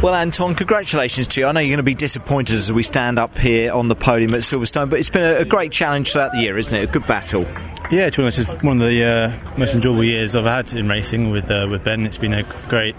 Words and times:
Well, 0.00 0.14
Anton, 0.14 0.54
congratulations 0.54 1.26
to 1.28 1.40
you. 1.40 1.46
I 1.48 1.52
know 1.52 1.58
you're 1.58 1.70
going 1.70 1.78
to 1.78 1.82
be 1.82 1.92
disappointed 1.92 2.54
as 2.54 2.70
we 2.70 2.84
stand 2.84 3.18
up 3.18 3.36
here 3.36 3.72
on 3.72 3.88
the 3.88 3.96
podium 3.96 4.32
at 4.32 4.40
Silverstone, 4.40 4.88
but 4.88 5.00
it's 5.00 5.10
been 5.10 5.24
a, 5.24 5.38
a 5.38 5.44
great 5.44 5.72
challenge 5.72 6.12
throughout 6.12 6.30
the 6.30 6.38
year, 6.38 6.56
isn't 6.56 6.78
it? 6.78 6.84
A 6.84 6.92
good 6.92 7.04
battle. 7.08 7.44
Yeah, 7.90 8.08
to 8.08 8.16
be 8.16 8.22
honest, 8.22 8.38
it's 8.38 8.62
one 8.62 8.80
of 8.80 8.88
the 8.88 9.02
uh, 9.04 9.58
most 9.58 9.74
enjoyable 9.74 10.04
years 10.04 10.36
I've 10.36 10.44
had 10.44 10.72
in 10.74 10.88
racing 10.88 11.30
with 11.30 11.50
uh, 11.50 11.66
with 11.68 11.82
Ben. 11.82 12.06
It's 12.06 12.18
been 12.18 12.34
a 12.34 12.44
great 12.68 12.94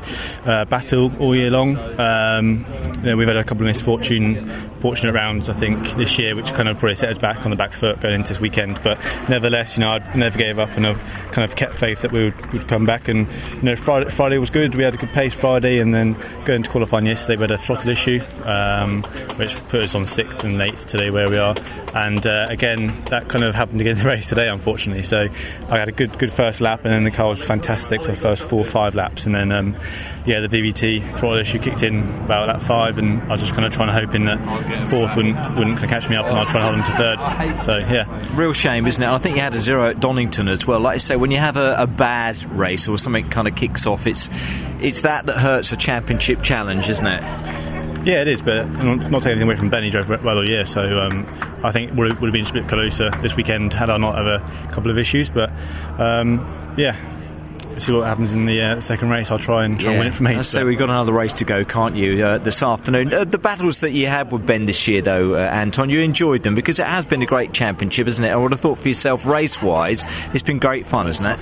uh, 0.45 0.65
battle 0.65 1.15
all 1.21 1.33
year 1.33 1.51
long. 1.51 1.77
Um, 1.97 2.65
you 2.97 3.03
know, 3.03 3.15
we've 3.15 3.27
had 3.27 3.37
a 3.37 3.45
couple 3.45 3.63
of 3.63 3.67
misfortune, 3.67 4.49
fortunate 4.79 5.13
rounds, 5.13 5.49
I 5.49 5.53
think, 5.53 5.95
this 5.95 6.17
year, 6.17 6.35
which 6.35 6.53
kind 6.53 6.69
of 6.69 6.79
probably 6.79 6.95
set 6.95 7.09
us 7.09 7.17
back 7.17 7.45
on 7.45 7.51
the 7.51 7.57
back 7.57 7.73
foot 7.73 7.99
going 8.01 8.15
into 8.15 8.29
this 8.29 8.39
weekend. 8.39 8.79
But 8.83 8.99
nevertheless, 9.29 9.77
you 9.77 9.81
know, 9.81 9.89
I 9.89 10.15
never 10.15 10.37
gave 10.37 10.59
up, 10.59 10.69
and 10.71 10.85
I've 10.85 10.99
kind 11.31 11.49
of 11.49 11.55
kept 11.55 11.73
faith 11.73 12.01
that 12.01 12.11
we 12.11 12.25
would, 12.25 12.53
would 12.53 12.67
come 12.67 12.85
back. 12.85 13.07
And 13.07 13.27
you 13.55 13.61
know, 13.61 13.75
Friday, 13.75 14.09
Friday 14.09 14.37
was 14.37 14.49
good. 14.49 14.75
We 14.75 14.83
had 14.83 14.93
a 14.93 14.97
good 14.97 15.11
pace 15.11 15.33
Friday, 15.33 15.79
and 15.79 15.93
then 15.93 16.15
going 16.45 16.63
to 16.63 16.69
qualifying 16.69 17.05
yesterday, 17.05 17.37
we 17.37 17.41
had 17.41 17.51
a 17.51 17.57
throttle 17.57 17.89
issue, 17.89 18.21
um, 18.45 19.03
which 19.35 19.55
put 19.69 19.83
us 19.83 19.95
on 19.95 20.05
sixth 20.05 20.43
and 20.43 20.61
eighth 20.61 20.85
today 20.87 21.09
where 21.09 21.29
we 21.29 21.37
are. 21.37 21.55
And 21.93 22.25
uh, 22.25 22.47
again, 22.49 22.87
that 23.05 23.27
kind 23.29 23.43
of 23.43 23.55
happened 23.55 23.81
again 23.81 23.97
in 23.97 24.03
the 24.03 24.09
race 24.09 24.29
today, 24.29 24.47
unfortunately. 24.47 25.03
So 25.03 25.27
I 25.69 25.79
had 25.79 25.89
a 25.89 25.93
good 25.93 26.17
good 26.17 26.31
first 26.31 26.61
lap, 26.61 26.81
and 26.83 26.93
then 26.93 27.03
the 27.03 27.11
car 27.11 27.29
was 27.29 27.43
fantastic 27.43 28.01
for 28.01 28.11
the 28.11 28.17
first 28.17 28.43
four 28.43 28.61
or 28.61 28.65
five 28.65 28.95
laps, 28.95 29.25
and 29.25 29.35
then 29.35 29.51
um, 29.51 29.75
yeah, 30.25 30.39
the 30.41 30.47
VVT 30.47 31.17
throttle 31.17 31.39
issue 31.39 31.59
kicked 31.59 31.83
in 31.83 31.99
about 32.25 32.47
lap 32.47 32.61
five, 32.61 32.97
and 32.97 33.21
I 33.23 33.29
was 33.29 33.41
just 33.41 33.53
kind 33.53 33.65
of 33.65 33.73
trying 33.73 33.87
to 33.87 33.93
hoping 33.93 34.25
that 34.25 34.39
fourth 34.89 35.15
wouldn't 35.15 35.37
wouldn't 35.57 35.79
catch 35.79 36.09
me 36.09 36.15
up, 36.15 36.25
and 36.25 36.37
I'd 36.37 36.47
try 36.47 36.67
and 36.67 36.75
hold 36.75 36.87
him 36.87 36.91
to 36.91 36.97
third. 36.97 37.63
So 37.63 37.77
yeah, 37.77 38.35
real 38.35 38.53
shame, 38.53 38.87
isn't 38.87 39.01
it? 39.01 39.07
I 39.07 39.17
think 39.17 39.35
you 39.35 39.41
had 39.41 39.55
a 39.55 39.61
zero 39.61 39.89
at 39.89 39.99
Donington 39.99 40.47
as 40.47 40.65
well. 40.65 40.79
Like 40.79 40.95
I 40.95 40.97
say, 40.97 41.15
when 41.15 41.31
you 41.31 41.37
have 41.37 41.57
a, 41.57 41.75
a 41.77 41.87
bad 41.87 42.41
race 42.51 42.87
or 42.87 42.97
something 42.97 43.29
kind 43.29 43.47
of 43.47 43.55
kicks 43.55 43.85
off, 43.85 44.07
it's 44.07 44.29
it's 44.79 45.01
that 45.01 45.25
that 45.25 45.39
hurts 45.39 45.71
a 45.71 45.77
championship 45.77 46.41
challenge, 46.41 46.89
isn't 46.89 47.07
it? 47.07 47.21
Yeah, 48.05 48.21
it 48.21 48.27
is, 48.29 48.41
but 48.41 48.67
not, 48.69 49.11
not 49.11 49.21
taking 49.21 49.31
anything 49.31 49.47
away 49.49 49.55
from 49.57 49.69
Ben. 49.69 49.83
He 49.83 49.89
drove 49.89 50.09
well 50.09 50.37
all 50.37 50.47
year, 50.47 50.65
so 50.65 50.99
um, 50.99 51.27
I 51.63 51.71
think 51.71 51.91
it 51.91 51.97
would 51.97 52.11
have, 52.11 52.21
would 52.21 52.27
have 52.27 52.33
been 52.33 52.47
a 52.47 52.61
bit 52.61 52.69
closer 52.69 53.09
this 53.21 53.35
weekend 53.35 53.73
had 53.73 53.89
I 53.89 53.97
not 53.97 54.15
have 54.15 54.25
a 54.25 54.71
couple 54.71 54.89
of 54.89 54.97
issues. 54.97 55.29
But 55.29 55.51
um, 55.97 56.39
yeah, 56.77 56.95
see 57.79 57.93
what 57.93 58.05
happens 58.05 58.33
in 58.33 58.45
the 58.45 58.61
uh, 58.61 58.81
second 58.81 59.09
race. 59.09 59.31
I'll 59.31 59.39
try 59.39 59.65
and 59.65 59.79
try 59.79 59.91
yeah. 59.91 59.91
and 59.91 59.99
win 59.99 60.07
it 60.07 60.15
from 60.15 60.27
eight. 60.27 60.43
So 60.43 60.65
we've 60.65 60.77
got 60.77 60.89
another 60.89 61.13
race 61.13 61.33
to 61.33 61.45
go, 61.45 61.63
can't 61.63 61.95
you, 61.95 62.23
uh, 62.23 62.37
this 62.37 62.61
afternoon? 62.63 63.13
Uh, 63.13 63.23
the 63.23 63.37
battles 63.37 63.79
that 63.79 63.91
you 63.91 64.07
had 64.07 64.31
with 64.31 64.45
Ben 64.45 64.65
this 64.65 64.87
year, 64.87 65.01
though, 65.01 65.35
uh, 65.35 65.37
Anton, 65.37 65.89
you 65.89 65.99
enjoyed 66.01 66.43
them 66.43 66.55
because 66.55 66.79
it 66.79 66.85
has 66.85 67.05
been 67.05 67.21
a 67.21 67.25
great 67.25 67.53
championship, 67.53 68.07
isn't 68.07 68.23
it? 68.23 68.29
I 68.29 68.35
would 68.35 68.51
have 68.51 68.59
thought 68.59 68.77
for 68.77 68.87
yourself, 68.87 69.25
race-wise, 69.25 70.03
it's 70.33 70.43
been 70.43 70.59
great 70.59 70.87
fun, 70.87 71.07
isn't 71.07 71.25
it? 71.25 71.39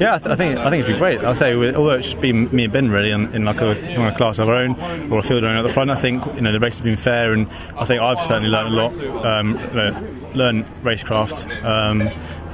Yeah, 0.00 0.14
I, 0.14 0.18
th- 0.18 0.30
I 0.30 0.36
think 0.36 0.58
I 0.58 0.70
think 0.70 0.80
it's 0.80 0.88
been 0.88 0.98
great. 0.98 1.20
I'll 1.20 1.34
say, 1.34 1.56
with, 1.56 1.74
although 1.74 1.96
it's 1.96 2.14
been 2.14 2.54
me 2.54 2.64
and 2.64 2.72
Ben 2.72 2.90
really 2.90 3.10
in, 3.10 3.34
in 3.34 3.44
like 3.44 3.60
a, 3.60 3.78
in 3.90 4.00
a, 4.00 4.14
class 4.14 4.38
of 4.38 4.48
our 4.48 4.54
own 4.54 4.72
or 5.12 5.18
a 5.18 5.22
field 5.22 5.44
of 5.44 5.44
our 5.44 5.50
own 5.50 5.56
at 5.56 5.62
the 5.62 5.68
front, 5.72 5.90
I 5.90 6.00
think 6.00 6.24
you 6.34 6.40
know 6.40 6.52
the 6.52 6.60
race 6.60 6.74
has 6.74 6.82
been 6.82 6.96
fair, 6.96 7.32
and 7.32 7.48
I 7.76 7.84
think 7.84 8.00
I've 8.00 8.20
certainly 8.20 8.48
learned 8.48 8.74
a 8.74 8.76
lot. 8.76 9.24
Um, 9.24 9.50
you 9.50 9.74
know, 9.74 10.14
learn 10.34 10.64
racecraft, 10.82 11.64
um, 11.64 12.00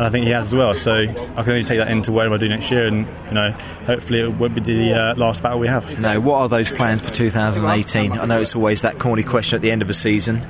and 0.00 0.06
I 0.06 0.10
think 0.10 0.24
he 0.24 0.30
has 0.30 0.46
as 0.46 0.54
well. 0.54 0.72
So 0.72 0.92
I 0.94 1.42
can 1.42 1.50
only 1.50 1.62
take 1.62 1.76
that 1.76 1.90
into 1.90 2.10
whatever 2.10 2.36
I 2.36 2.38
do 2.38 2.48
next 2.48 2.70
year, 2.70 2.86
and 2.86 3.06
you 3.26 3.34
know, 3.34 3.50
hopefully 3.84 4.20
it 4.20 4.32
won't 4.32 4.54
be 4.54 4.62
the 4.62 4.94
uh, 4.94 5.14
last 5.16 5.42
battle 5.42 5.58
we 5.58 5.68
have. 5.68 6.00
No, 6.00 6.18
what 6.20 6.38
are 6.38 6.48
those 6.48 6.72
plans 6.72 7.02
for 7.02 7.10
2018? 7.10 8.12
I 8.12 8.24
know 8.24 8.40
it's 8.40 8.56
always 8.56 8.80
that 8.80 8.98
corny 8.98 9.22
question 9.22 9.56
at 9.56 9.62
the 9.62 9.70
end 9.70 9.82
of 9.82 9.90
a 9.90 9.94
season. 9.94 10.40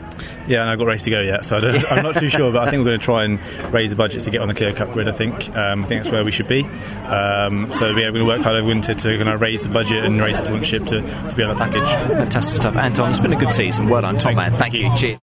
Yeah, 0.46 0.62
and 0.62 0.70
I've 0.70 0.78
got 0.78 0.86
race 0.86 1.02
to 1.02 1.10
go 1.10 1.20
yet, 1.20 1.44
so 1.44 1.56
I 1.58 1.96
am 1.96 2.04
not 2.04 2.16
too 2.16 2.28
sure, 2.28 2.52
but 2.52 2.66
I 2.66 2.70
think 2.70 2.80
we're 2.80 2.90
going 2.90 3.00
to 3.00 3.04
try 3.04 3.24
and 3.24 3.40
raise 3.72 3.90
the 3.90 3.96
budget 3.96 4.22
to 4.22 4.30
get 4.30 4.40
on 4.40 4.46
the 4.46 4.54
Clio 4.54 4.72
Cup 4.72 4.92
grid. 4.92 5.08
I 5.08 5.12
think 5.12 5.48
um, 5.56 5.84
I 5.84 5.86
think 5.88 6.04
that's 6.04 6.12
where 6.12 6.24
we 6.24 6.30
should 6.30 6.48
be. 6.48 6.62
Um, 7.06 7.72
so 7.72 7.88
yeah, 7.88 8.10
we're 8.10 8.12
going 8.12 8.14
to 8.14 8.24
work 8.26 8.40
hard 8.42 8.56
over 8.56 8.68
winter 8.68 8.94
to 8.94 9.16
kind 9.16 9.28
of 9.28 9.40
raise 9.40 9.64
the 9.64 9.68
budget 9.68 10.04
and 10.04 10.20
raise 10.20 10.36
the 10.36 10.44
sponsorship 10.44 10.86
to, 10.86 11.00
to 11.00 11.36
be 11.36 11.42
on 11.42 11.56
the 11.56 11.64
package. 11.64 11.88
Fantastic 12.08 12.56
stuff, 12.56 12.76
Anton. 12.76 13.10
It's 13.10 13.18
been 13.18 13.32
a 13.32 13.36
good 13.36 13.52
season. 13.52 13.88
Well 13.88 14.02
done, 14.02 14.16
top 14.18 14.36
man. 14.36 14.56
Thank 14.56 14.74
you. 14.74 14.94
Cheers. 14.94 15.18